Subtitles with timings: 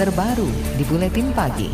[0.00, 0.48] terbaru
[0.80, 1.68] di Buletin Pagi.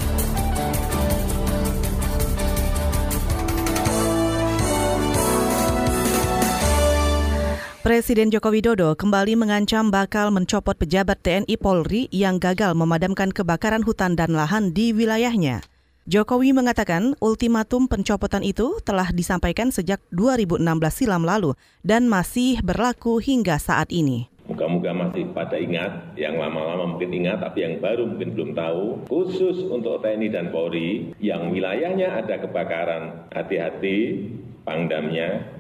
[7.86, 14.18] Presiden Joko Widodo kembali mengancam bakal mencopot pejabat TNI Polri yang gagal memadamkan kebakaran hutan
[14.18, 15.62] dan lahan di wilayahnya.
[16.11, 21.54] Jokowi mengatakan ultimatum pencopotan itu telah disampaikan sejak 2016 silam lalu
[21.86, 24.27] dan masih berlaku hingga saat ini.
[24.46, 29.10] Moga-moga masih pada ingat, yang lama-lama mungkin ingat, tapi yang baru mungkin belum tahu.
[29.10, 34.30] Khusus untuk TNI dan Polri, yang wilayahnya ada kebakaran, hati-hati
[34.62, 35.51] pangdamnya,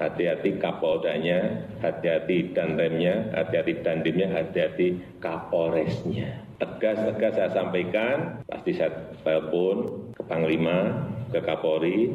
[0.00, 8.92] hati-hati kapoldanya, hati-hati danremnya, hati-hati dandimnya, hati-hati kapolresnya tegas-tegas saya sampaikan, pasti saya
[9.24, 12.12] telepon ke Panglima, ke Kapolri,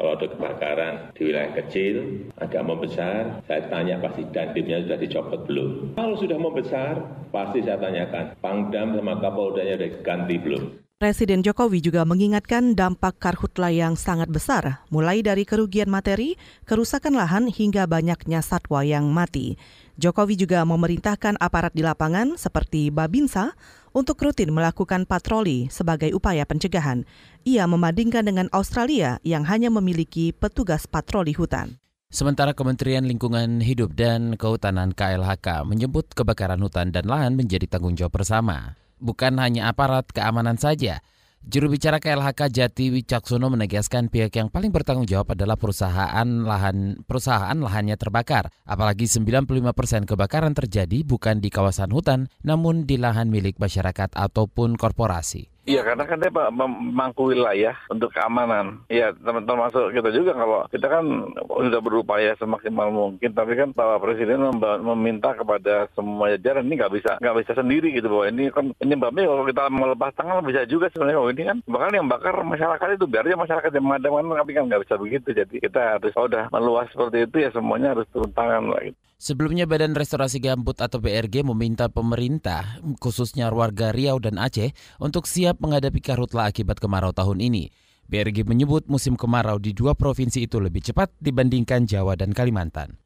[0.00, 5.92] kalau ada kebakaran di wilayah kecil, agak membesar, saya tanya pasti dandimnya sudah dicopot belum.
[5.92, 10.80] Kalau sudah membesar, pasti saya tanyakan, Pangdam sama Kapoldanya sudah ganti belum.
[10.96, 17.52] Presiden Jokowi juga mengingatkan dampak karhutla yang sangat besar, mulai dari kerugian materi, kerusakan lahan,
[17.52, 19.60] hingga banyaknya satwa yang mati.
[20.00, 23.52] Jokowi juga memerintahkan aparat di lapangan seperti Babinsa
[23.90, 27.02] untuk rutin melakukan patroli sebagai upaya pencegahan.
[27.42, 31.80] Ia membandingkan dengan Australia yang hanya memiliki petugas patroli hutan.
[32.10, 38.18] Sementara Kementerian Lingkungan Hidup dan Kehutanan KLHK menyebut kebakaran hutan dan lahan menjadi tanggung jawab
[38.18, 38.74] bersama.
[38.98, 41.06] Bukan hanya aparat keamanan saja,
[41.40, 47.56] Juru bicara KLHK Jati Wicaksono menegaskan pihak yang paling bertanggung jawab adalah perusahaan lahan perusahaan
[47.56, 48.52] lahannya terbakar.
[48.68, 54.76] Apalagi 95 persen kebakaran terjadi bukan di kawasan hutan, namun di lahan milik masyarakat ataupun
[54.76, 55.48] korporasi.
[55.68, 58.80] Iya karena kan dia memangku wilayah untuk keamanan.
[58.88, 61.04] Iya teman-teman masuk kita juga kalau kita kan
[61.36, 64.40] sudah berupaya semaksimal mungkin, tapi kan Pak Presiden
[64.80, 69.28] meminta kepada semua jajaran ini nggak bisa nggak bisa sendiri gitu bahwa ini kan penyebabnya
[69.28, 73.06] kalau kita melepas tangan bisa juga sebenarnya kalau ini kan bahkan yang bakar masyarakat itu
[73.06, 75.28] biarnya masyarakat yang mengadamkan tapi kan nggak bisa begitu.
[75.36, 79.09] Jadi kita harus oh, meluas seperti itu ya semuanya harus turun tangan lah gitu.
[79.20, 85.60] Sebelumnya Badan Restorasi Gambut atau BRG meminta pemerintah, khususnya warga Riau dan Aceh, untuk siap
[85.60, 87.68] menghadapi karhutla akibat kemarau tahun ini.
[88.08, 92.96] BRG menyebut musim kemarau di dua provinsi itu lebih cepat dibandingkan Jawa dan Kalimantan.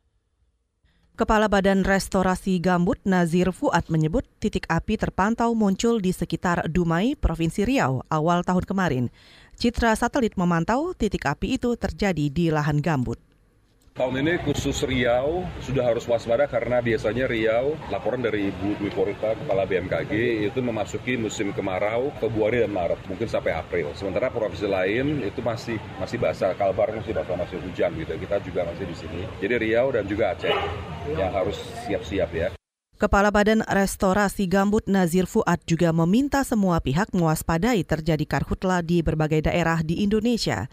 [1.19, 7.67] Kepala Badan Restorasi Gambut Nazir Fuad menyebut titik api terpantau muncul di sekitar Dumai, Provinsi
[7.67, 9.05] Riau awal tahun kemarin.
[9.59, 13.19] Citra satelit memantau titik api itu terjadi di lahan gambut.
[13.94, 19.38] Tahun ini khusus Riau sudah harus waspada karena biasanya Riau, laporan dari Ibu Dwi Korita,
[19.38, 20.10] Kepala BMKG,
[20.50, 23.94] itu memasuki musim kemarau Februari dan Maret, mungkin sampai April.
[23.94, 28.19] Sementara provinsi lain itu masih masih basah, Kalbar masih basah, masih hujan gitu.
[28.19, 29.21] Kita juga masih di sini.
[29.38, 30.50] Jadi Riau dan juga Aceh
[31.15, 32.50] yang harus siap-siap ya.
[32.99, 39.47] Kepala Badan Restorasi Gambut Nazir Fuad juga meminta semua pihak mewaspadai terjadi karhutla di berbagai
[39.47, 40.66] daerah di Indonesia.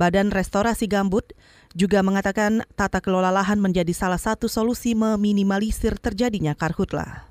[0.00, 1.36] Badan Restorasi Gambut
[1.76, 7.28] juga mengatakan tata kelola lahan menjadi salah satu solusi meminimalisir terjadinya karhutla.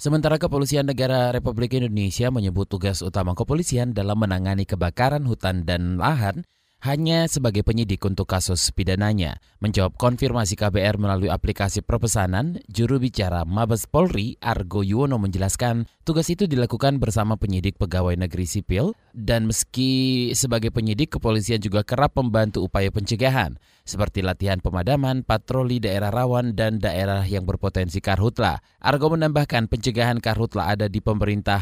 [0.00, 6.48] Sementara Kepolisian Negara Republik Indonesia menyebut tugas utama kepolisian dalam menangani kebakaran hutan dan lahan
[6.78, 9.42] hanya sebagai penyidik untuk kasus pidananya.
[9.58, 16.46] Menjawab konfirmasi KBR melalui aplikasi perpesanan, juru bicara Mabes Polri Argo Yuwono menjelaskan tugas itu
[16.46, 22.94] dilakukan bersama penyidik pegawai negeri sipil dan meski sebagai penyidik kepolisian juga kerap membantu upaya
[22.94, 28.62] pencegahan seperti latihan pemadaman, patroli daerah rawan dan daerah yang berpotensi karhutla.
[28.78, 31.58] Argo menambahkan pencegahan karhutla ada di pemerintah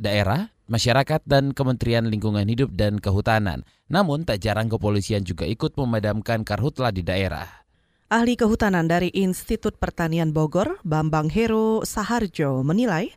[0.00, 3.66] daerah masyarakat dan Kementerian Lingkungan Hidup dan Kehutanan.
[3.86, 7.66] Namun tak jarang kepolisian juga ikut memadamkan karhutla di daerah.
[8.06, 13.10] Ahli kehutanan dari Institut Pertanian Bogor, Bambang Hero Saharjo menilai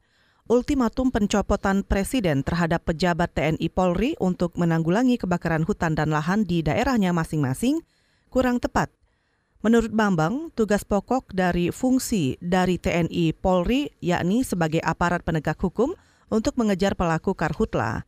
[0.50, 7.14] ultimatum pencopotan presiden terhadap pejabat TNI Polri untuk menanggulangi kebakaran hutan dan lahan di daerahnya
[7.14, 7.86] masing-masing
[8.34, 8.90] kurang tepat.
[9.62, 15.94] Menurut Bambang, tugas pokok dari fungsi dari TNI Polri yakni sebagai aparat penegak hukum
[16.30, 18.08] untuk mengejar pelaku karhutla.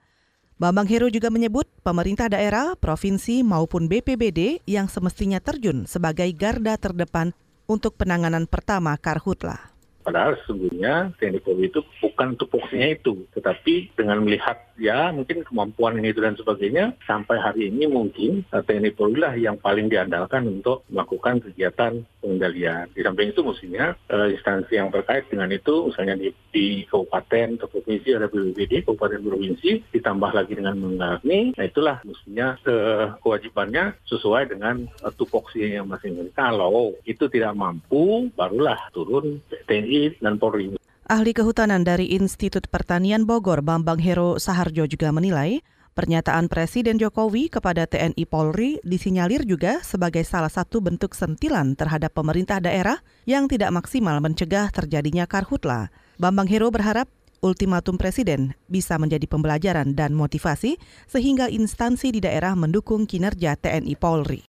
[0.61, 7.33] Bambang Heru juga menyebut pemerintah daerah, provinsi maupun BPBD yang semestinya terjun sebagai garda terdepan
[7.65, 9.73] untuk penanganan pertama karhutla.
[10.01, 16.09] Padahal sesungguhnya TNI Polri itu bukan tupoksinya itu, tetapi dengan melihat ya mungkin kemampuan ini
[16.17, 21.37] dan sebagainya, sampai hari ini mungkin eh, TNI Polri lah yang paling diandalkan untuk melakukan
[21.45, 22.89] kegiatan pengendalian.
[22.93, 27.67] Di samping itu mestinya uh, instansi yang terkait dengan itu, misalnya di, di kabupaten atau
[27.67, 34.53] provinsi ada BPBD, kabupaten provinsi, ditambah lagi dengan mengalami, nah itulah mestinya uh, kewajibannya sesuai
[34.53, 36.33] dengan uh, tupoksinya masing-masing.
[36.37, 40.80] Kalau itu tidak mampu, barulah turun TNI dan Polri.
[41.11, 45.59] Ahli kehutanan dari Institut Pertanian Bogor, Bambang Hero Saharjo juga menilai
[45.91, 52.63] Pernyataan Presiden Jokowi kepada TNI Polri disinyalir juga sebagai salah satu bentuk sentilan terhadap pemerintah
[52.63, 55.91] daerah yang tidak maksimal mencegah terjadinya karhutla.
[56.15, 57.11] Bambang Hero berharap
[57.43, 60.79] ultimatum Presiden bisa menjadi pembelajaran dan motivasi
[61.11, 64.47] sehingga instansi di daerah mendukung kinerja TNI Polri.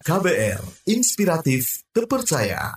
[0.00, 2.72] KBR, inspiratif, terpercaya.